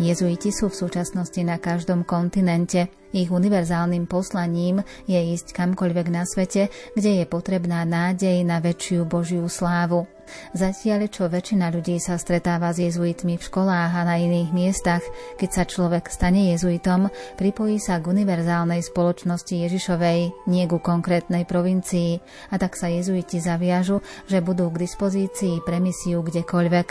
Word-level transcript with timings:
Jezuiti 0.00 0.48
sú 0.48 0.72
v 0.72 0.80
súčasnosti 0.80 1.36
na 1.44 1.60
každom 1.60 2.08
kontinente. 2.08 2.88
Ich 3.12 3.28
univerzálnym 3.28 4.08
poslaním 4.08 4.80
je 5.04 5.20
ísť 5.20 5.52
kamkoľvek 5.52 6.06
na 6.08 6.24
svete, 6.24 6.72
kde 6.96 7.20
je 7.20 7.24
potrebná 7.28 7.84
nádej 7.84 8.40
na 8.40 8.64
väčšiu 8.64 9.04
Božiu 9.04 9.44
slávu. 9.44 10.08
Zatiaľ, 10.52 11.06
čo 11.10 11.30
väčšina 11.30 11.70
ľudí 11.70 12.00
sa 12.02 12.18
stretáva 12.18 12.74
s 12.74 12.82
jezuitmi 12.82 13.38
v 13.38 13.46
školách 13.46 13.92
a 13.94 14.02
na 14.02 14.16
iných 14.18 14.50
miestach, 14.50 15.04
keď 15.38 15.50
sa 15.50 15.64
človek 15.68 16.10
stane 16.10 16.50
jezuitom, 16.54 17.12
pripojí 17.38 17.78
sa 17.78 18.02
k 18.02 18.10
univerzálnej 18.10 18.82
spoločnosti 18.82 19.54
Ježišovej, 19.54 20.48
nie 20.50 20.64
ku 20.66 20.82
konkrétnej 20.82 21.46
provincii, 21.46 22.18
a 22.50 22.58
tak 22.58 22.74
sa 22.74 22.90
jezuiti 22.90 23.38
zaviažu, 23.38 24.02
že 24.26 24.42
budú 24.42 24.70
k 24.74 24.86
dispozícii 24.86 25.62
pre 25.62 25.78
misiu 25.78 26.24
kdekoľvek. 26.24 26.88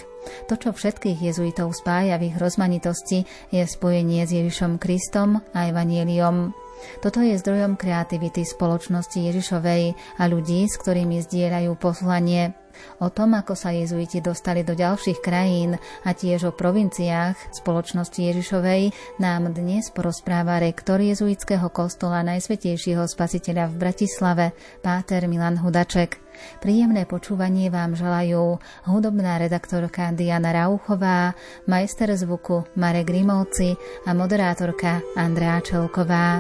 To, 0.51 0.53
čo 0.59 0.75
všetkých 0.75 1.31
jezuitov 1.31 1.71
spája 1.75 2.19
v 2.19 2.31
ich 2.31 2.37
rozmanitosti, 2.37 3.23
je 3.55 3.63
spojenie 3.63 4.27
s 4.27 4.35
Ježišom 4.35 4.77
Kristom 4.77 5.39
a 5.55 5.71
Evanieliom. 5.71 6.68
Toto 6.99 7.23
je 7.23 7.37
zdrojom 7.37 7.79
kreativity 7.79 8.43
spoločnosti 8.43 9.17
Ježišovej 9.17 9.83
a 10.19 10.23
ľudí, 10.27 10.67
s 10.67 10.75
ktorými 10.79 11.23
zdieľajú 11.23 11.71
poslanie. 11.79 12.55
O 12.99 13.11
tom, 13.11 13.35
ako 13.35 13.55
sa 13.55 13.75
jezuiti 13.75 14.23
dostali 14.23 14.63
do 14.63 14.71
ďalších 14.71 15.19
krajín 15.19 15.75
a 16.03 16.09
tiež 16.15 16.47
o 16.47 16.55
provinciách 16.55 17.35
spoločnosti 17.51 18.19
Ježišovej, 18.19 18.95
nám 19.19 19.51
dnes 19.51 19.91
porozpráva 19.91 20.63
rektor 20.63 20.99
jezuitského 21.03 21.67
kostola 21.71 22.23
Najsvetejšieho 22.23 23.03
spasiteľa 23.03 23.71
v 23.71 23.75
Bratislave, 23.75 24.45
páter 24.79 25.27
Milan 25.27 25.59
Hudaček. 25.59 26.19
Príjemné 26.63 27.03
počúvanie 27.03 27.67
vám 27.67 27.99
želajú 27.99 28.63
hudobná 28.87 29.43
redaktorka 29.43 30.15
Diana 30.15 30.55
Rauchová, 30.55 31.35
majster 31.67 32.15
zvuku 32.15 32.63
Marek 32.79 33.11
Grimovci 33.11 33.75
a 34.07 34.15
moderátorka 34.15 35.03
Andrea 35.19 35.59
Čelková. 35.59 36.39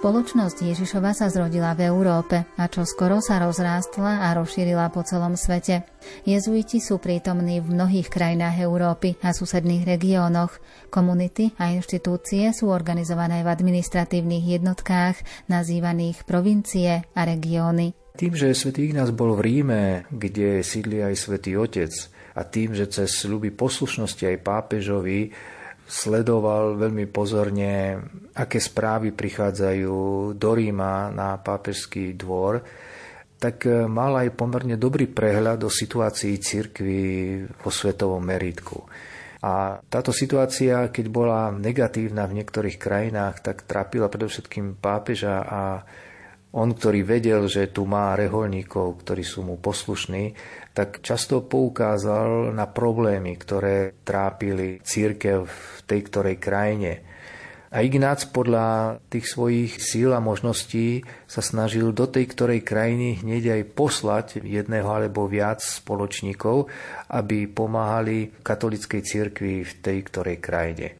Spoločnosť 0.00 0.64
Ježišova 0.64 1.12
sa 1.12 1.28
zrodila 1.28 1.76
v 1.76 1.92
Európe 1.92 2.48
a 2.56 2.64
čo 2.72 2.88
skoro 2.88 3.20
sa 3.20 3.36
rozrástla 3.36 4.24
a 4.24 4.32
rozšírila 4.32 4.88
po 4.88 5.04
celom 5.04 5.36
svete. 5.36 5.84
Jezuiti 6.24 6.80
sú 6.80 6.96
prítomní 6.96 7.60
v 7.60 7.76
mnohých 7.76 8.08
krajinách 8.08 8.64
Európy 8.64 9.20
a 9.20 9.36
susedných 9.36 9.84
regiónoch. 9.84 10.56
Komunity 10.88 11.52
a 11.60 11.76
inštitúcie 11.76 12.48
sú 12.56 12.72
organizované 12.72 13.44
v 13.44 13.52
administratívnych 13.52 14.64
jednotkách 14.64 15.20
nazývaných 15.52 16.24
provincie 16.24 17.04
a 17.12 17.20
regióny. 17.28 17.92
Tým, 18.16 18.32
že 18.32 18.56
svätý 18.56 18.88
Ignác 18.88 19.12
bol 19.12 19.36
v 19.36 19.52
Ríme, 19.52 20.08
kde 20.08 20.64
sídli 20.64 21.04
aj 21.04 21.28
svätý 21.28 21.60
Otec, 21.60 21.92
a 22.32 22.40
tým, 22.48 22.72
že 22.72 22.88
cez 22.88 23.28
ľuby 23.28 23.52
poslušnosti 23.52 24.24
aj 24.24 24.36
pápežovi 24.40 25.28
sledoval 25.90 26.78
veľmi 26.78 27.10
pozorne, 27.10 27.98
aké 28.38 28.62
správy 28.62 29.10
prichádzajú 29.10 29.98
do 30.38 30.50
Ríma 30.54 31.10
na 31.10 31.34
pápežský 31.34 32.14
dvor, 32.14 32.62
tak 33.42 33.66
e, 33.66 33.90
mal 33.90 34.14
aj 34.14 34.38
pomerne 34.38 34.78
dobrý 34.78 35.10
prehľad 35.10 35.66
o 35.66 35.70
situácii 35.72 36.38
cirkvy 36.38 37.02
vo 37.58 37.70
svetovom 37.74 38.22
meritku. 38.22 38.86
A 39.40 39.80
táto 39.88 40.12
situácia, 40.12 40.92
keď 40.92 41.06
bola 41.08 41.48
negatívna 41.50 42.28
v 42.28 42.38
niektorých 42.38 42.76
krajinách, 42.76 43.40
tak 43.40 43.64
trápila 43.64 44.12
predovšetkým 44.12 44.76
pápeža 44.78 45.40
a 45.42 45.62
on, 46.50 46.74
ktorý 46.74 47.06
vedel, 47.06 47.46
že 47.46 47.70
tu 47.70 47.86
má 47.86 48.18
reholníkov, 48.18 49.06
ktorí 49.06 49.22
sú 49.22 49.46
mu 49.46 49.54
poslušní, 49.58 50.34
tak 50.74 51.02
často 51.02 51.46
poukázal 51.46 52.50
na 52.50 52.66
problémy, 52.66 53.38
ktoré 53.38 54.02
trápili 54.02 54.82
církev 54.82 55.46
v 55.46 55.78
tej 55.86 56.00
ktorej 56.10 56.36
krajine. 56.42 56.92
A 57.70 57.86
Ignác 57.86 58.26
podľa 58.26 58.98
tých 59.06 59.30
svojich 59.30 59.78
síl 59.78 60.10
a 60.10 60.18
možností 60.18 61.06
sa 61.30 61.38
snažil 61.38 61.94
do 61.94 62.10
tej 62.10 62.26
ktorej 62.34 62.66
krajiny 62.66 63.22
hneď 63.22 63.62
aj 63.62 63.62
poslať 63.78 64.26
jedného 64.42 64.90
alebo 64.90 65.30
viac 65.30 65.62
spoločníkov, 65.62 66.66
aby 67.14 67.46
pomáhali 67.46 68.42
katolickej 68.42 69.02
cirkvi 69.06 69.62
v 69.62 69.72
tej 69.86 69.98
ktorej 70.02 70.42
krajine. 70.42 70.99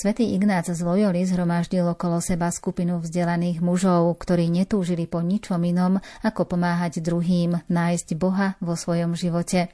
Svetý 0.00 0.32
Ignác 0.32 0.64
z 0.64 0.80
Loyoli 0.80 1.28
zhromaždil 1.28 1.84
okolo 1.84 2.24
seba 2.24 2.48
skupinu 2.48 3.04
vzdelaných 3.04 3.60
mužov, 3.60 4.16
ktorí 4.16 4.48
netúžili 4.48 5.04
po 5.04 5.20
ničom 5.20 5.60
inom, 5.60 6.00
ako 6.24 6.56
pomáhať 6.56 7.04
druhým 7.04 7.60
nájsť 7.68 8.16
Boha 8.16 8.56
vo 8.64 8.80
svojom 8.80 9.12
živote. 9.12 9.68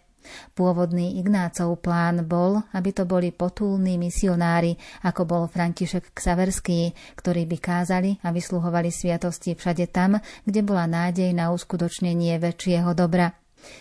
Pôvodný 0.59 1.23
Ignácov 1.23 1.79
plán 1.79 2.27
bol, 2.27 2.59
aby 2.75 2.91
to 2.91 3.06
boli 3.06 3.31
potulní 3.31 4.03
misionári, 4.03 4.75
ako 5.06 5.23
bol 5.31 5.43
František 5.47 6.11
Ksaverský, 6.11 6.91
ktorí 7.15 7.47
by 7.47 7.59
kázali 7.62 8.19
a 8.27 8.35
vysluhovali 8.35 8.91
sviatosti 8.91 9.55
všade 9.55 9.87
tam, 9.95 10.19
kde 10.43 10.67
bola 10.67 10.91
nádej 10.91 11.31
na 11.39 11.55
uskutočnenie 11.55 12.35
väčšieho 12.43 12.99
dobra. 12.99 13.31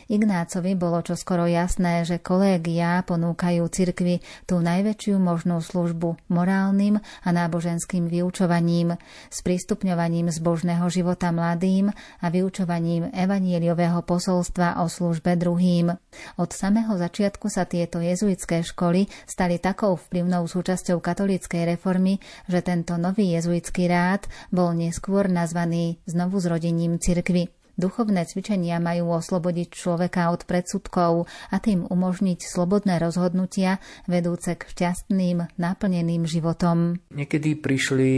Ignácovi 0.06 0.78
bolo 0.78 1.02
čoskoro 1.02 1.50
jasné, 1.50 2.06
že 2.06 2.22
kolégia 2.22 3.02
ponúkajú 3.06 3.66
cirkvi 3.70 4.22
tú 4.46 4.62
najväčšiu 4.62 5.18
možnú 5.18 5.58
službu 5.62 6.30
morálnym 6.30 7.02
a 7.02 7.30
náboženským 7.34 8.06
vyučovaním, 8.06 8.98
sprístupňovaním 9.34 10.30
zbožného 10.30 10.86
života 10.94 11.34
mladým 11.34 11.90
a 12.22 12.26
vyučovaním 12.30 13.10
evanieliového 13.14 14.06
posolstva 14.06 14.82
o 14.82 14.90
službe 14.90 15.34
druhým. 15.38 15.90
Od 16.38 16.50
samého 16.54 16.94
začiatku 17.02 17.50
sa 17.50 17.66
tieto 17.66 17.98
jezuitské 17.98 18.62
školy 18.62 19.10
stali 19.26 19.58
takou 19.58 19.98
vplyvnou 19.98 20.46
súčasťou 20.46 21.02
katolíckej 21.02 21.78
reformy, 21.78 22.22
že 22.46 22.62
tento 22.62 22.94
nový 23.02 23.34
jezuitský 23.34 23.90
rád 23.90 24.30
bol 24.54 24.78
neskôr 24.78 25.26
nazvaný 25.26 25.98
znovu 26.06 26.38
zrodením 26.38 27.02
cirkvy. 27.02 27.65
Duchovné 27.76 28.24
cvičenia 28.24 28.80
majú 28.80 29.12
oslobodiť 29.16 29.68
človeka 29.76 30.32
od 30.32 30.48
predsudkov 30.48 31.28
a 31.52 31.56
tým 31.60 31.84
umožniť 31.84 32.40
slobodné 32.40 33.00
rozhodnutia 33.04 33.84
vedúce 34.08 34.56
k 34.56 34.64
šťastným, 34.64 35.60
naplneným 35.60 36.24
životom. 36.24 37.04
Niekedy 37.12 37.60
prišli 37.60 38.12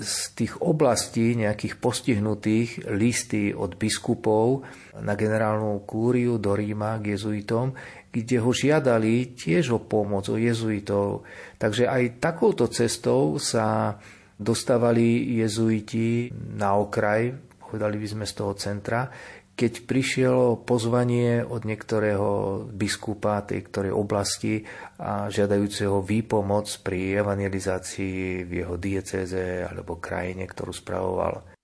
z 0.00 0.16
tých 0.32 0.64
oblastí 0.64 1.36
nejakých 1.36 1.76
postihnutých 1.76 2.88
listy 2.88 3.52
od 3.52 3.76
biskupov 3.76 4.64
na 4.96 5.12
generálnu 5.12 5.84
kúriu 5.84 6.40
do 6.40 6.56
Ríma 6.56 6.96
k 7.04 7.20
jezuitom, 7.20 7.76
kde 8.08 8.40
ho 8.40 8.50
žiadali 8.50 9.36
tiež 9.36 9.76
o 9.76 9.78
pomoc, 9.84 10.32
o 10.32 10.40
jezuitov. 10.40 11.28
Takže 11.60 11.84
aj 11.84 12.16
takouto 12.16 12.64
cestou 12.72 13.36
sa 13.36 14.00
dostávali 14.40 15.36
jezuiti 15.36 16.32
na 16.32 16.80
okraj, 16.80 17.49
povedali 17.70 18.02
by 18.02 18.08
sme 18.10 18.24
z 18.26 18.34
toho 18.34 18.52
centra, 18.58 19.06
keď 19.54 19.72
prišiel 19.84 20.64
pozvanie 20.64 21.44
od 21.44 21.68
niektorého 21.68 22.28
biskupa 22.72 23.44
tej 23.46 23.60
ktorej 23.70 23.92
oblasti 23.92 24.64
a 24.98 25.28
žiadajúceho 25.30 26.02
výpomoc 26.02 26.66
pri 26.82 27.20
evangelizácii 27.20 28.48
v 28.48 28.50
jeho 28.64 28.74
diecéze 28.80 29.62
alebo 29.62 30.00
krajine, 30.02 30.48
ktorú 30.48 30.72
spravoval. 30.72 31.59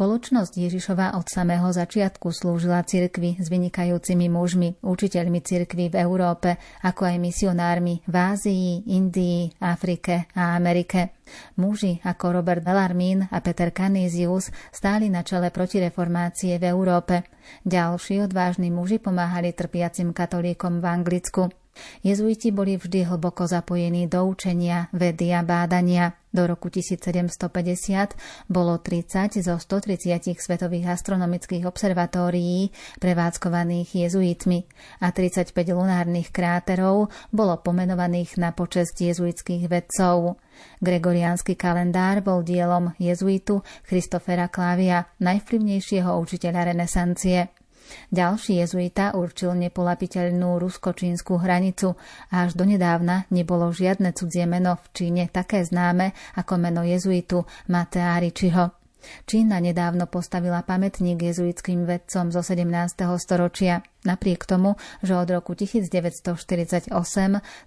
Spoločnosť 0.00 0.56
Ježišova 0.56 1.12
od 1.20 1.28
samého 1.28 1.68
začiatku 1.68 2.32
slúžila 2.32 2.80
cirkvi 2.88 3.36
s 3.36 3.52
vynikajúcimi 3.52 4.32
mužmi, 4.32 4.80
učiteľmi 4.80 5.44
cirkvi 5.44 5.92
v 5.92 6.00
Európe, 6.00 6.56
ako 6.80 7.04
aj 7.04 7.20
misionármi 7.20 8.00
v 8.08 8.14
Ázii, 8.16 8.96
Indii, 8.96 9.52
Afrike 9.60 10.24
a 10.32 10.56
Amerike. 10.56 11.20
Muži 11.60 12.00
ako 12.00 12.40
Robert 12.40 12.64
Bellarmín 12.64 13.28
a 13.28 13.44
Peter 13.44 13.76
Canisius 13.76 14.48
stáli 14.72 15.12
na 15.12 15.20
čele 15.20 15.52
protireformácie 15.52 16.56
v 16.56 16.64
Európe. 16.64 17.28
Ďalší 17.68 18.24
odvážni 18.24 18.72
muži 18.72 19.04
pomáhali 19.04 19.52
trpiacim 19.52 20.16
katolíkom 20.16 20.80
v 20.80 20.86
Anglicku. 20.88 21.52
Jezuiti 22.00 22.48
boli 22.56 22.80
vždy 22.80 23.04
hlboko 23.04 23.44
zapojení 23.44 24.08
do 24.08 24.24
učenia, 24.24 24.88
vedy 24.96 25.28
a 25.36 25.44
bádania. 25.44 26.19
Do 26.30 26.46
roku 26.46 26.70
1750 26.70 28.14
bolo 28.46 28.78
30 28.78 29.42
zo 29.42 29.54
130 29.58 30.30
svetových 30.38 30.94
astronomických 30.94 31.66
observatórií 31.66 32.70
prevádzkovaných 33.02 34.06
jezuitmi 34.06 34.62
a 35.02 35.10
35 35.10 35.50
lunárnych 35.74 36.30
kráterov 36.30 37.10
bolo 37.34 37.58
pomenovaných 37.58 38.38
na 38.38 38.54
počest 38.54 38.94
jezuitských 38.94 39.66
vedcov. 39.66 40.38
Gregoriánsky 40.78 41.58
kalendár 41.58 42.22
bol 42.22 42.46
dielom 42.46 42.94
jezuitu 43.02 43.66
Christofera 43.90 44.46
Klávia, 44.46 45.10
najvplyvnejšieho 45.18 46.14
učiteľa 46.14 46.70
renesancie. 46.70 47.59
Ďalší 48.10 48.62
jezuita 48.62 49.14
určil 49.14 49.54
nepolapiteľnú 49.56 50.58
rusko-čínsku 50.60 51.38
hranicu 51.40 51.94
a 52.30 52.46
až 52.46 52.56
donedávna 52.56 53.30
nebolo 53.30 53.70
žiadne 53.70 54.12
cudzie 54.14 54.44
meno 54.44 54.78
v 54.78 54.86
Číne 54.92 55.24
také 55.30 55.62
známe 55.62 56.12
ako 56.36 56.52
meno 56.58 56.82
jezuitu 56.86 57.46
Matea 57.68 58.18
Ričiho. 58.18 58.80
Čína 59.24 59.64
nedávno 59.64 60.04
postavila 60.04 60.60
pamätník 60.60 61.16
jezuitským 61.16 61.88
vedcom 61.88 62.28
zo 62.28 62.44
17. 62.44 62.68
storočia, 63.16 63.80
napriek 64.04 64.44
tomu, 64.44 64.76
že 65.00 65.16
od 65.16 65.28
roku 65.32 65.56
1948 65.56 66.92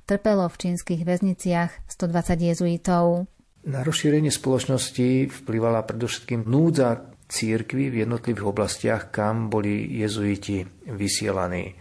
trpelo 0.06 0.46
v 0.46 0.56
čínskych 0.56 1.02
väzniciach 1.02 1.72
120 1.90 2.50
jezuitov. 2.54 3.26
Na 3.64 3.80
rozšírenie 3.80 4.28
spoločnosti 4.28 5.32
vplyvala 5.32 5.88
predovšetkým 5.88 6.44
núdza 6.44 7.13
církvy 7.34 7.90
v 7.90 8.06
jednotlivých 8.06 8.46
oblastiach, 8.46 9.04
kam 9.10 9.50
boli 9.50 9.90
jezuiti 9.98 10.62
vysielaní. 10.86 11.74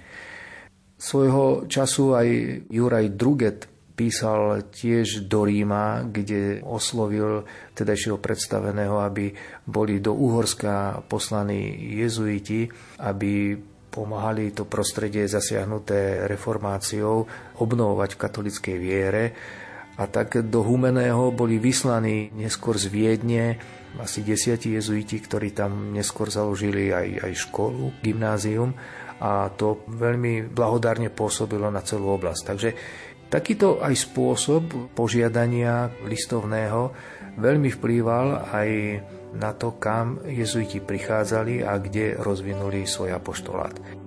Svojho 0.97 1.69
času 1.69 2.17
aj 2.17 2.29
Juraj 2.73 3.07
Druget 3.13 3.69
písal 3.93 4.73
tiež 4.73 5.29
do 5.29 5.45
Ríma, 5.45 6.09
kde 6.09 6.65
oslovil 6.65 7.45
tedajšieho 7.77 8.17
predstaveného, 8.17 9.05
aby 9.05 9.35
boli 9.69 10.01
do 10.01 10.17
Uhorska 10.17 11.05
poslaní 11.05 11.93
jezuiti, 12.01 12.65
aby 13.05 13.61
pomáhali 13.93 14.57
to 14.57 14.65
prostredie 14.65 15.29
zasiahnuté 15.29 16.25
reformáciou 16.25 17.29
obnovovať 17.61 18.17
v 18.17 18.21
katolickej 18.25 18.77
viere. 18.81 19.25
A 20.03 20.11
tak 20.11 20.35
do 20.51 20.67
Humeného 20.67 21.31
boli 21.31 21.63
vyslaní 21.63 22.35
neskôr 22.35 22.75
z 22.75 22.91
Viedne 22.91 23.63
asi 24.03 24.27
desiatí 24.27 24.75
jezuiti, 24.75 25.23
ktorí 25.23 25.55
tam 25.55 25.95
neskôr 25.95 26.27
založili 26.27 26.91
aj, 26.91 27.31
aj 27.31 27.33
školu, 27.47 28.03
gymnázium 28.03 28.75
a 29.23 29.47
to 29.55 29.87
veľmi 29.87 30.51
blahodárne 30.51 31.07
pôsobilo 31.15 31.71
na 31.71 31.87
celú 31.87 32.19
oblasť. 32.19 32.43
Takže 32.43 32.71
takýto 33.31 33.79
aj 33.79 33.95
spôsob 33.95 34.91
požiadania 34.99 35.95
listovného 36.03 36.91
veľmi 37.39 37.71
vplýval 37.71 38.51
aj 38.51 38.71
na 39.39 39.55
to, 39.55 39.79
kam 39.79 40.19
jezuiti 40.27 40.83
prichádzali 40.83 41.63
a 41.63 41.79
kde 41.79 42.19
rozvinuli 42.19 42.85
svoj 42.85 43.15
apoštolát. 43.15 44.02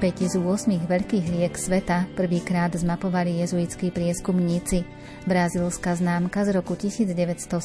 Päť 0.00 0.32
z 0.32 0.40
8 0.40 0.88
veľkých 0.88 1.26
riek 1.28 1.60
sveta 1.60 2.08
prvýkrát 2.16 2.72
zmapovali 2.72 3.44
jezuitskí 3.44 3.92
prieskumníci. 3.92 4.88
Brazílska 5.28 5.92
známka 5.92 6.40
z 6.48 6.56
roku 6.56 6.72
1978 6.72 7.60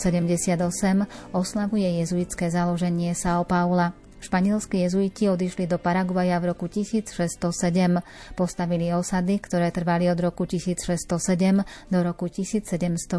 oslavuje 1.31 1.87
jezuitské 2.03 2.51
založenie 2.51 3.15
São 3.15 3.47
Paula. 3.47 3.95
Španielskí 4.19 4.83
jezuiti 4.83 5.31
odišli 5.31 5.63
do 5.63 5.79
Paraguaja 5.79 6.35
v 6.43 6.51
roku 6.51 6.67
1607. 6.67 8.03
Postavili 8.35 8.91
osady, 8.91 9.39
ktoré 9.39 9.71
trvali 9.71 10.11
od 10.11 10.19
roku 10.19 10.43
1607 10.43 11.63
do 11.87 11.99
roku 12.03 12.27
1767 12.27 13.15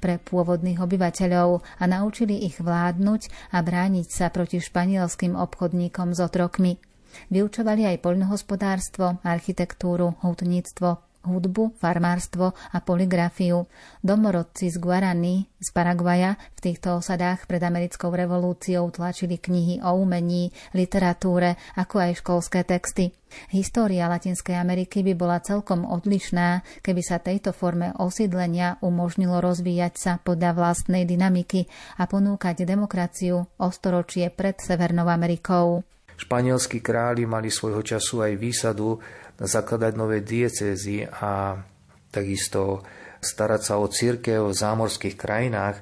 pre 0.00 0.16
pôvodných 0.24 0.80
obyvateľov 0.80 1.60
a 1.60 1.84
naučili 1.84 2.40
ich 2.40 2.56
vládnuť 2.56 3.52
a 3.52 3.60
brániť 3.60 4.08
sa 4.08 4.32
proti 4.32 4.64
španielským 4.64 5.36
obchodníkom 5.36 6.16
s 6.16 6.24
otrokmi. 6.24 6.95
Vyučovali 7.32 7.88
aj 7.88 8.02
poľnohospodárstvo, 8.02 9.20
architektúru, 9.22 10.16
hutníctvo, 10.22 11.06
hudbu, 11.26 11.74
farmárstvo 11.76 12.54
a 12.54 12.78
poligrafiu. 12.80 13.66
Domorodci 14.00 14.70
z 14.70 14.78
Guarany 14.78 15.50
z 15.58 15.68
Paraguaja 15.74 16.38
v 16.54 16.60
týchto 16.62 17.02
osadách 17.02 17.50
pred 17.50 17.58
americkou 17.60 18.14
revolúciou 18.14 18.88
tlačili 18.94 19.42
knihy 19.42 19.82
o 19.82 19.98
umení, 19.98 20.54
literatúre, 20.72 21.58
ako 21.74 21.98
aj 21.98 22.22
školské 22.22 22.62
texty. 22.62 23.10
História 23.50 24.06
Latinskej 24.06 24.54
Ameriky 24.54 25.02
by 25.02 25.18
bola 25.18 25.42
celkom 25.42 25.82
odlišná, 25.82 26.62
keby 26.80 27.02
sa 27.02 27.18
tejto 27.18 27.50
forme 27.50 27.90
osídlenia 27.98 28.78
umožnilo 28.80 29.42
rozvíjať 29.42 29.94
sa 29.98 30.12
podľa 30.22 30.54
vlastnej 30.54 31.02
dynamiky 31.04 31.66
a 31.98 32.06
ponúkať 32.06 32.62
demokraciu 32.62 33.42
o 33.42 33.66
storočie 33.74 34.30
pred 34.30 34.62
Severnou 34.62 35.10
Amerikou. 35.10 35.82
Španielskí 36.16 36.80
králi 36.80 37.28
mali 37.28 37.52
svojho 37.52 37.84
času 37.84 38.24
aj 38.24 38.40
výsadu 38.40 38.96
zakladať 39.36 39.92
nové 39.96 40.24
diecézy 40.24 41.04
a 41.04 41.60
takisto 42.08 42.80
starať 43.20 43.60
sa 43.60 43.74
o 43.76 43.86
církev 43.88 44.48
v 44.48 44.56
zámorských 44.56 45.16
krajinách. 45.16 45.76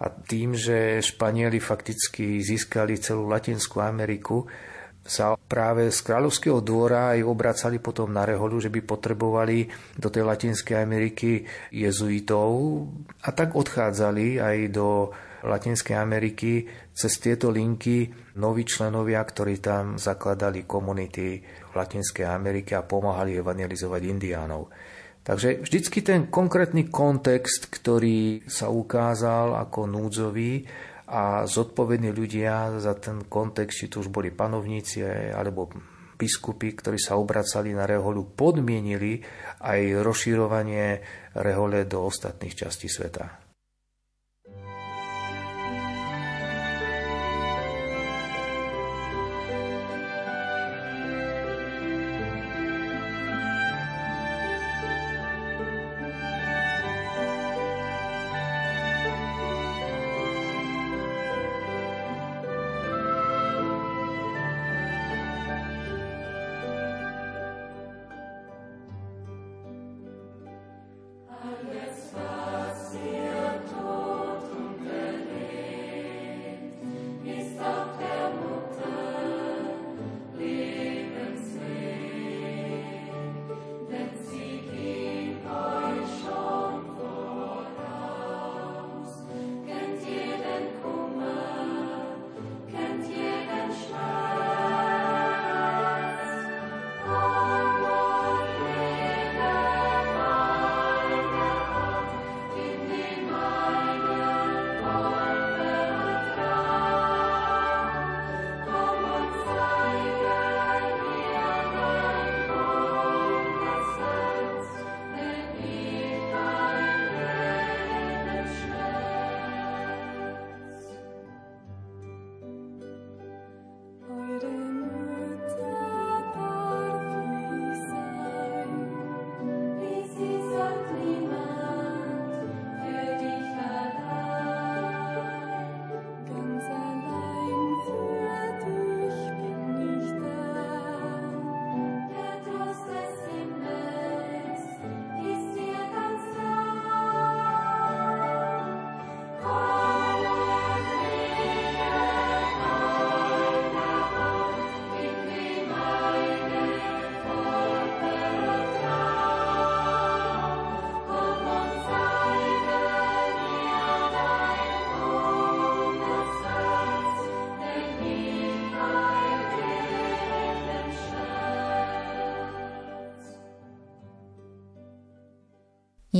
A 0.00 0.10
tým, 0.10 0.56
že 0.56 1.04
Španieli 1.04 1.60
fakticky 1.62 2.40
získali 2.42 2.98
celú 2.98 3.30
Latinskú 3.30 3.78
Ameriku, 3.80 4.48
sa 5.04 5.36
práve 5.36 5.92
z 5.92 6.00
kráľovského 6.00 6.64
dvora 6.64 7.12
aj 7.12 7.28
obracali 7.28 7.76
potom 7.76 8.08
na 8.08 8.24
Reholu, 8.24 8.56
že 8.56 8.72
by 8.72 8.80
potrebovali 8.88 9.68
do 10.00 10.08
tej 10.08 10.24
Latinskej 10.24 10.80
Ameriky 10.80 11.44
jezuitov 11.68 12.48
a 13.20 13.28
tak 13.36 13.52
odchádzali 13.52 14.40
aj 14.40 14.56
do 14.72 15.12
Latinskej 15.44 16.00
Ameriky 16.00 16.64
cez 16.96 17.20
tieto 17.20 17.52
linky 17.52 18.23
noví 18.38 18.66
členovia, 18.66 19.22
ktorí 19.22 19.62
tam 19.62 19.98
zakladali 19.98 20.66
komunity 20.66 21.38
v 21.42 21.72
Latinskej 21.72 22.26
Amerike 22.26 22.74
a 22.74 22.86
pomáhali 22.86 23.38
evangelizovať 23.38 24.02
indiánov. 24.04 24.70
Takže 25.24 25.64
vždycky 25.64 26.04
ten 26.04 26.28
konkrétny 26.28 26.92
kontext, 26.92 27.72
ktorý 27.72 28.44
sa 28.44 28.68
ukázal 28.68 29.56
ako 29.56 29.88
núdzový, 29.88 30.52
a 31.04 31.44
zodpovední 31.44 32.16
ľudia 32.16 32.80
za 32.80 32.96
ten 32.96 33.28
kontext, 33.28 33.76
či 33.76 33.86
tu 33.92 34.00
už 34.00 34.08
boli 34.08 34.32
panovníci 34.32 35.04
alebo 35.36 35.68
biskupy, 36.16 36.72
ktorí 36.72 36.96
sa 36.96 37.20
obracali 37.20 37.76
na 37.76 37.84
reholu, 37.84 38.32
podmienili 38.32 39.20
aj 39.60 40.00
rozširovanie 40.00 41.04
rehole 41.36 41.84
do 41.84 42.08
ostatných 42.08 42.56
častí 42.56 42.88
sveta. 42.88 43.43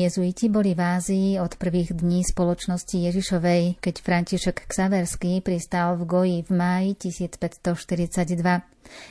Jezuiti 0.04 0.52
boli 0.52 0.76
v 0.76 0.84
Ázii 0.84 1.40
od 1.40 1.56
prvých 1.56 1.96
dní 1.96 2.28
spoločnosti 2.28 2.92
Ježišovej, 2.92 3.80
keď 3.80 3.94
František 4.04 4.68
Ksaverský 4.68 5.40
pristal 5.40 5.96
v 5.96 6.04
Goji 6.04 6.38
v 6.44 6.50
máji 6.52 6.90
1542. 7.08 8.04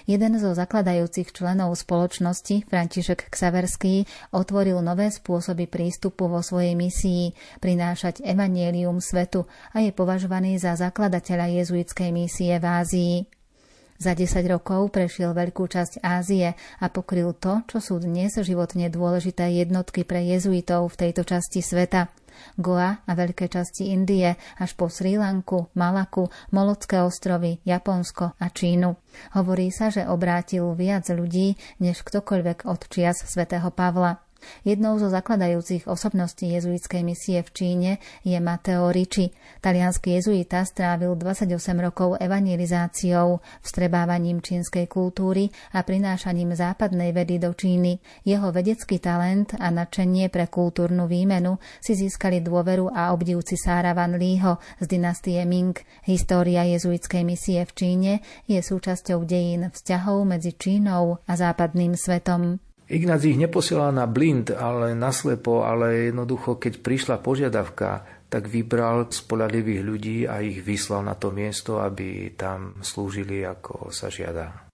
Jeden 0.06 0.32
zo 0.38 0.54
zakladajúcich 0.54 1.34
členov 1.34 1.74
spoločnosti, 1.82 2.70
František 2.70 3.26
Ksaverský, 3.34 4.06
otvoril 4.38 4.86
nové 4.86 5.10
spôsoby 5.10 5.66
prístupu 5.66 6.30
vo 6.30 6.46
svojej 6.46 6.78
misii 6.78 7.34
prinášať 7.58 8.22
evanielium 8.22 9.02
svetu 9.02 9.50
a 9.74 9.82
je 9.82 9.90
považovaný 9.90 10.62
za 10.62 10.78
zakladateľa 10.78 11.58
jezuitskej 11.58 12.14
misie 12.14 12.54
v 12.62 12.66
Ázii. 12.70 13.16
Za 14.02 14.18
10 14.18 14.44
rokov 14.50 14.90
prešiel 14.90 15.32
veľkú 15.38 15.70
časť 15.70 16.02
Ázie 16.02 16.58
a 16.82 16.86
pokryl 16.90 17.34
to, 17.38 17.62
čo 17.70 17.78
sú 17.80 17.96
dnes 18.02 18.34
životne 18.36 18.90
dôležité 18.90 19.54
jednotky 19.64 20.04
pre 20.04 20.26
jezuitov 20.26 20.94
v 20.94 21.00
tejto 21.08 21.24
časti 21.24 21.62
sveta. 21.62 22.10
Goa 22.58 23.06
a 23.06 23.12
veľké 23.14 23.46
časti 23.46 23.94
Indie 23.94 24.36
až 24.58 24.72
po 24.74 24.90
Sri 24.90 25.16
Lanku, 25.22 25.70
Malaku, 25.78 26.28
Molocké 26.50 27.00
ostrovy, 27.06 27.62
Japonsko 27.62 28.34
a 28.36 28.46
Čínu. 28.50 28.98
Hovorí 29.38 29.70
sa, 29.70 29.94
že 29.94 30.10
obrátil 30.10 30.66
viac 30.74 31.06
ľudí 31.14 31.56
než 31.78 32.02
ktokoľvek 32.02 32.66
od 32.66 32.82
čias 32.90 33.22
svätého 33.30 33.70
Pavla. 33.70 34.18
Jednou 34.64 35.00
zo 35.00 35.12
zakladajúcich 35.12 35.88
osobností 35.88 36.54
jezuitskej 36.56 37.02
misie 37.04 37.40
v 37.44 37.50
Číne 37.52 37.92
je 38.24 38.40
Matteo 38.40 38.90
Ricci. 38.90 39.32
Talianský 39.64 40.20
jezuita 40.20 40.64
strávil 40.64 41.16
28 41.16 41.54
rokov 41.80 42.20
evangelizáciou, 42.20 43.40
vstrebávaním 43.64 44.40
čínskej 44.40 44.88
kultúry 44.88 45.52
a 45.74 45.84
prinášaním 45.84 46.56
západnej 46.56 47.16
vedy 47.16 47.40
do 47.40 47.56
Číny. 47.56 48.00
Jeho 48.28 48.52
vedecký 48.52 49.00
talent 49.00 49.56
a 49.60 49.72
nadšenie 49.72 50.28
pre 50.28 50.48
kultúrnu 50.48 51.08
výmenu 51.08 51.60
si 51.80 51.96
získali 51.96 52.40
dôveru 52.44 52.92
a 52.92 53.12
obdiv 53.12 53.44
cisára 53.44 53.92
Van 53.92 54.16
Lího 54.16 54.60
z 54.80 54.86
dynastie 54.88 55.44
Ming. 55.48 55.76
História 56.04 56.64
jezuitskej 56.68 57.24
misie 57.24 57.64
v 57.64 57.72
Číne 57.76 58.12
je 58.48 58.60
súčasťou 58.60 59.24
dejín 59.24 59.72
vzťahov 59.72 60.28
medzi 60.28 60.56
Čínou 60.56 61.24
a 61.28 61.34
západným 61.34 61.96
svetom. 61.96 62.73
Ignác 62.92 63.24
ich 63.24 63.40
neposielal 63.40 63.96
na 63.96 64.04
blind, 64.10 64.52
ale 64.52 64.92
naslepo, 64.92 65.64
ale 65.64 66.12
jednoducho, 66.12 66.60
keď 66.60 66.84
prišla 66.84 67.16
požiadavka, 67.24 68.04
tak 68.28 68.50
vybral 68.50 69.08
spolahlivých 69.14 69.82
ľudí 69.86 70.18
a 70.26 70.42
ich 70.42 70.60
vyslal 70.66 71.06
na 71.06 71.16
to 71.16 71.30
miesto, 71.30 71.80
aby 71.80 72.34
tam 72.36 72.82
slúžili, 72.82 73.46
ako 73.46 73.94
sa 73.94 74.10
žiada. 74.10 74.73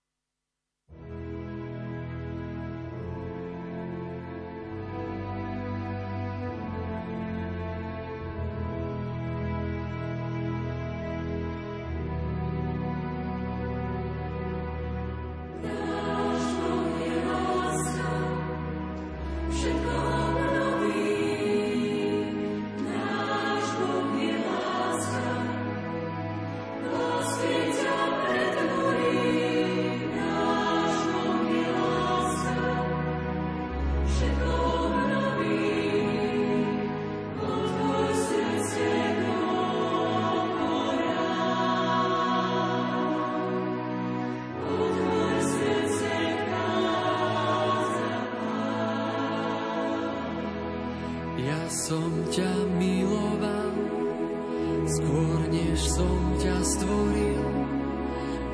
Skôr 55.19 55.39
než 55.51 55.79
som 55.83 56.19
ťa 56.39 56.57
stvoril. 56.63 57.43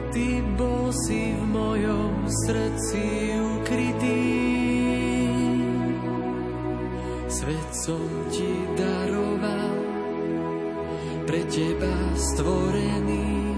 Ty 0.10 0.28
bol 0.58 0.90
si 1.06 1.38
v 1.38 1.44
mojom 1.46 2.14
srdci 2.26 3.06
ukrytý. 3.38 4.26
Svet 7.30 7.70
som 7.70 8.02
ti 8.34 8.50
daroval, 8.74 9.78
pre 11.30 11.42
teba 11.54 11.98
stvorený, 12.18 13.54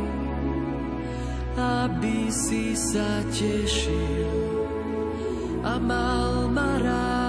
aby 1.55 2.27
si 2.27 2.75
sa 2.75 3.23
tešil 3.31 4.35
a 5.63 5.79
mal 5.79 6.51
ma 6.51 6.71
rád. 6.83 7.26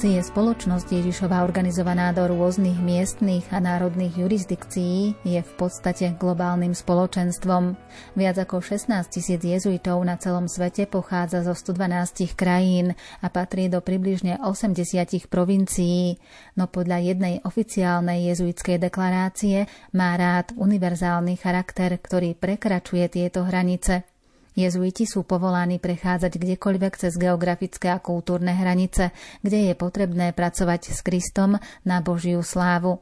Hoci 0.00 0.16
je 0.16 0.24
spoločnosť 0.24 0.96
Ježišova 0.96 1.44
organizovaná 1.44 2.08
do 2.16 2.24
rôznych 2.24 2.80
miestnych 2.80 3.44
a 3.52 3.60
národných 3.60 4.16
jurisdikcií, 4.16 5.12
je 5.28 5.40
v 5.44 5.52
podstate 5.60 6.16
globálnym 6.16 6.72
spoločenstvom. 6.72 7.76
Viac 8.16 8.36
ako 8.40 8.64
16 8.64 8.96
tisíc 9.12 9.44
jezuitov 9.44 10.00
na 10.00 10.16
celom 10.16 10.48
svete 10.48 10.88
pochádza 10.88 11.44
zo 11.44 11.52
112 11.52 12.32
krajín 12.32 12.96
a 13.20 13.28
patrí 13.28 13.68
do 13.68 13.84
približne 13.84 14.40
80 14.40 15.28
provincií, 15.28 16.16
no 16.56 16.64
podľa 16.64 17.04
jednej 17.04 17.44
oficiálnej 17.44 18.24
jezuitskej 18.32 18.80
deklarácie 18.80 19.68
má 19.92 20.16
rád 20.16 20.56
univerzálny 20.56 21.36
charakter, 21.36 22.00
ktorý 22.00 22.32
prekračuje 22.40 23.04
tieto 23.12 23.44
hranice. 23.44 24.09
Jezuiti 24.58 25.06
sú 25.06 25.22
povolaní 25.22 25.78
prechádzať 25.78 26.32
kdekoľvek 26.34 26.92
cez 26.98 27.14
geografické 27.14 27.94
a 27.94 28.02
kultúrne 28.02 28.50
hranice, 28.50 29.14
kde 29.46 29.70
je 29.70 29.74
potrebné 29.78 30.34
pracovať 30.34 30.90
s 30.90 31.00
Kristom 31.06 31.58
na 31.86 32.02
Božiu 32.02 32.42
slávu. 32.42 32.98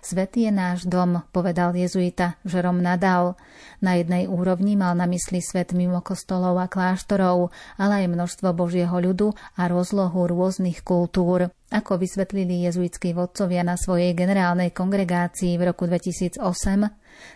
Svetý 0.00 0.48
je 0.48 0.52
náš 0.54 0.86
dom, 0.86 1.26
povedal 1.34 1.74
jezuita 1.74 2.38
Žerom 2.46 2.80
Nadal. 2.80 3.36
Na 3.82 3.98
jednej 3.98 4.30
úrovni 4.30 4.78
mal 4.78 4.94
na 4.96 5.04
mysli 5.10 5.42
svet 5.42 5.74
mimo 5.74 6.00
kostolov 6.00 6.56
a 6.62 6.70
kláštorov, 6.70 7.50
ale 7.76 8.06
aj 8.06 8.12
množstvo 8.14 8.54
Božieho 8.54 8.94
ľudu 8.94 9.34
a 9.58 9.62
rozlohu 9.66 10.30
rôznych 10.30 10.80
kultúr. 10.86 11.50
Ako 11.74 11.98
vysvetlili 11.98 12.64
jezuitskí 12.70 13.12
vodcovia 13.12 13.66
na 13.66 13.74
svojej 13.74 14.14
generálnej 14.14 14.70
kongregácii 14.70 15.58
v 15.58 15.74
roku 15.74 15.90
2008, 15.90 16.38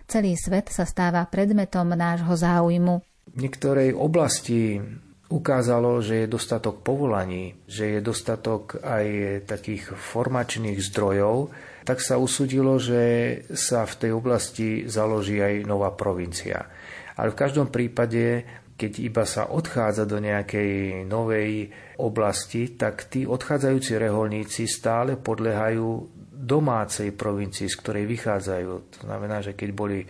celý 0.06 0.32
svet 0.38 0.70
sa 0.70 0.86
stáva 0.86 1.26
predmetom 1.26 1.90
nášho 1.90 2.38
záujmu 2.38 3.07
niektorej 3.36 3.92
oblasti 3.92 4.80
ukázalo, 5.28 6.00
že 6.00 6.24
je 6.24 6.32
dostatok 6.32 6.80
povolaní, 6.80 7.60
že 7.68 7.96
je 7.96 8.00
dostatok 8.00 8.80
aj 8.80 9.06
takých 9.44 9.92
formačných 9.92 10.80
zdrojov, 10.80 11.52
tak 11.84 12.00
sa 12.00 12.16
usudilo, 12.20 12.80
že 12.80 13.44
sa 13.52 13.84
v 13.84 13.94
tej 13.96 14.10
oblasti 14.16 14.68
založí 14.88 15.40
aj 15.40 15.68
nová 15.68 15.92
provincia. 15.92 16.68
Ale 17.16 17.32
v 17.32 17.40
každom 17.40 17.68
prípade, 17.68 18.44
keď 18.76 18.92
iba 19.04 19.24
sa 19.28 19.48
odchádza 19.52 20.08
do 20.08 20.20
nejakej 20.20 21.04
novej 21.04 21.72
oblasti, 22.00 22.78
tak 22.78 23.08
tí 23.10 23.24
odchádzajúci 23.28 23.98
reholníci 24.00 24.64
stále 24.70 25.18
podlehajú 25.18 26.14
domácej 26.38 27.12
provincii, 27.12 27.66
z 27.66 27.76
ktorej 27.82 28.04
vychádzajú. 28.06 28.70
To 28.96 28.98
znamená, 29.04 29.42
že 29.42 29.58
keď 29.58 29.70
boli 29.74 30.06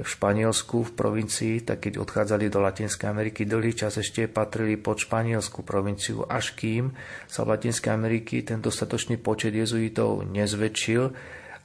v 0.00 0.08
Španielsku 0.08 0.88
v 0.88 0.94
provincii, 0.96 1.54
tak 1.60 1.84
keď 1.84 2.00
odchádzali 2.00 2.48
do 2.48 2.64
Latinskej 2.64 3.12
Ameriky, 3.12 3.44
dlhý 3.44 3.76
čas 3.76 4.00
ešte 4.00 4.24
patrili 4.32 4.80
pod 4.80 5.04
španielskú 5.04 5.60
provinciu, 5.60 6.24
až 6.24 6.56
kým 6.56 6.96
sa 7.28 7.44
v 7.44 7.52
Latinskej 7.56 7.92
Ameriky 7.92 8.40
ten 8.40 8.64
dostatočný 8.64 9.20
počet 9.20 9.52
jezuitov 9.52 10.24
nezväčšil, 10.24 11.02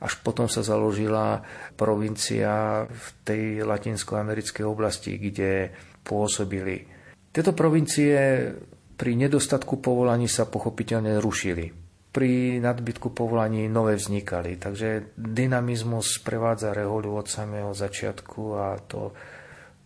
až 0.03 0.13
potom 0.19 0.51
sa 0.51 0.59
založila 0.59 1.47
provincia 1.79 2.83
v 2.83 3.07
tej 3.23 3.43
latinskoamerickej 3.63 4.65
oblasti, 4.67 5.15
kde 5.15 5.71
pôsobili. 6.03 6.83
Tieto 7.31 7.55
provincie 7.55 8.51
pri 8.95 9.11
nedostatku 9.15 9.79
povolaní 9.79 10.27
sa 10.27 10.47
pochopiteľne 10.47 11.19
rušili 11.19 11.84
pri 12.15 12.63
nadbytku 12.63 13.11
povolaní 13.11 13.67
nové 13.67 13.99
vznikali. 13.99 14.55
Takže 14.55 15.11
dynamizmus 15.19 16.23
prevádza 16.23 16.71
reholu 16.71 17.11
od 17.11 17.27
samého 17.27 17.75
začiatku 17.75 18.41
a 18.55 18.79
to 18.87 19.11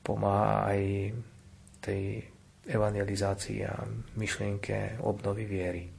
pomáha 0.05 0.69
aj 0.69 0.81
tej 1.81 2.21
evangelizácii 2.69 3.65
a 3.65 3.73
myšlienke 4.13 5.01
obnovy 5.01 5.49
viery. 5.49 5.98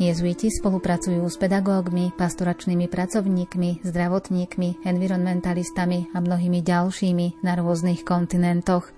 Jezuiti 0.00 0.48
spolupracujú 0.48 1.28
s 1.28 1.36
pedagógmi, 1.36 2.16
pastoračnými 2.16 2.88
pracovníkmi, 2.88 3.84
zdravotníkmi, 3.84 4.80
environmentalistami 4.88 6.08
a 6.16 6.24
mnohými 6.24 6.64
ďalšími 6.64 7.44
na 7.44 7.52
rôznych 7.52 8.00
kontinentoch. 8.00 8.96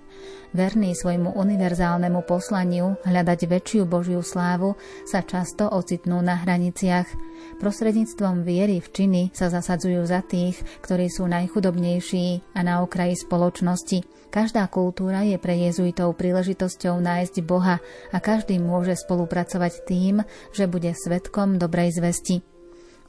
Verní 0.53 0.93
svojmu 0.93 1.33
univerzálnemu 1.33 2.29
poslaniu 2.29 2.93
hľadať 3.01 3.49
väčšiu 3.49 3.89
Božiu 3.89 4.21
slávu 4.21 4.77
sa 5.01 5.25
často 5.25 5.65
ocitnú 5.65 6.21
na 6.21 6.45
hraniciach. 6.45 7.09
Prostredníctvom 7.57 8.45
viery 8.45 8.77
v 8.77 8.87
činy 8.93 9.21
sa 9.33 9.49
zasadzujú 9.49 10.05
za 10.05 10.21
tých, 10.21 10.61
ktorí 10.85 11.09
sú 11.09 11.25
najchudobnejší 11.25 12.53
a 12.53 12.61
na 12.61 12.85
okraji 12.85 13.17
spoločnosti. 13.25 14.29
Každá 14.29 14.69
kultúra 14.69 15.25
je 15.25 15.41
pre 15.41 15.57
jezuitov 15.57 16.21
príležitosťou 16.21 17.01
nájsť 17.01 17.35
Boha 17.41 17.81
a 18.13 18.17
každý 18.21 18.61
môže 18.61 18.93
spolupracovať 18.93 19.89
tým, 19.89 20.21
že 20.53 20.69
bude 20.69 20.93
svetkom 20.93 21.57
dobrej 21.57 21.97
zvesti. 21.97 22.52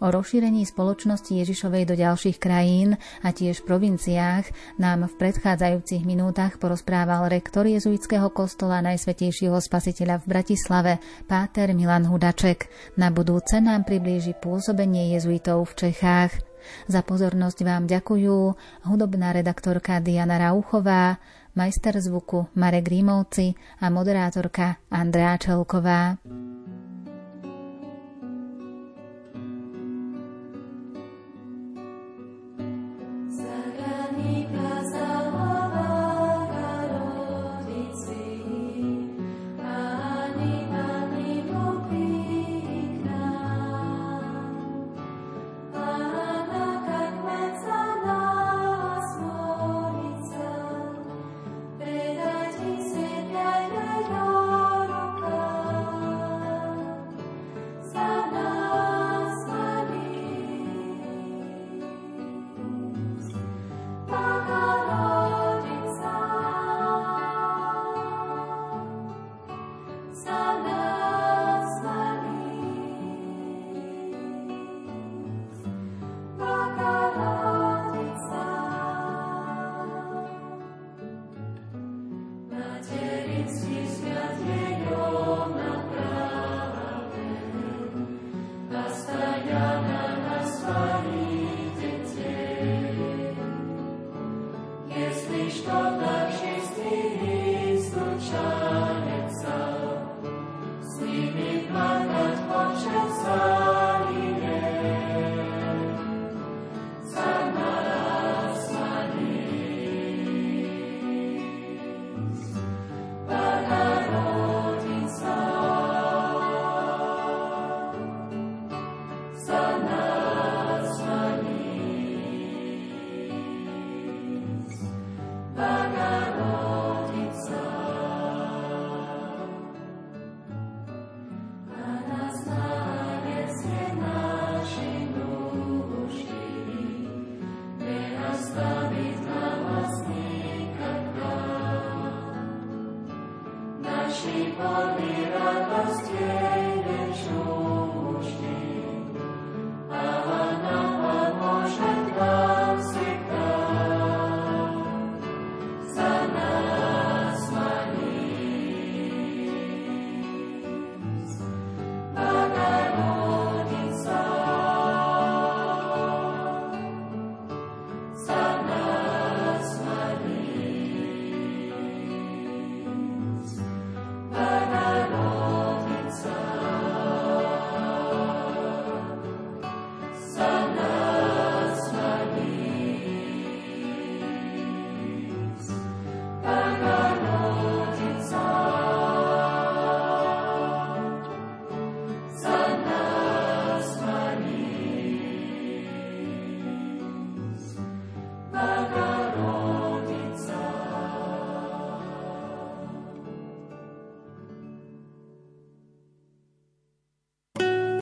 O 0.04 0.12
rozšírení 0.12 0.68
spoločnosti 0.68 1.32
Ježišovej 1.32 1.88
do 1.88 1.96
ďalších 1.96 2.36
krajín 2.36 3.00
a 3.24 3.32
tiež 3.32 3.64
provinciách 3.64 4.76
nám 4.76 5.08
v 5.08 5.16
predchádzajúcich 5.16 6.04
minútach 6.04 6.60
porozprával 6.60 7.32
rektor 7.32 7.64
jezuitského 7.64 8.28
kostola 8.28 8.84
Najsvetejšieho 8.84 9.56
spasiteľa 9.56 10.20
v 10.20 10.28
Bratislave, 10.28 10.92
páter 11.24 11.72
Milan 11.72 12.04
Hudaček. 12.04 12.68
Na 13.00 13.08
budúce 13.08 13.64
nám 13.64 13.88
priblíži 13.88 14.36
pôsobenie 14.36 15.16
jezuitov 15.16 15.72
v 15.72 15.88
Čechách. 15.88 16.36
Za 16.84 17.00
pozornosť 17.00 17.64
vám 17.64 17.88
ďakujú 17.88 18.36
hudobná 18.84 19.32
redaktorka 19.32 20.04
Diana 20.04 20.36
Rauchová, 20.36 21.16
majster 21.56 21.96
zvuku 21.96 22.52
Marek 22.60 22.92
Rímovci 22.92 23.56
a 23.80 23.88
moderátorka 23.88 24.84
Andrea 24.92 25.40
Čelková. 25.40 26.20
Lord. 95.84 96.13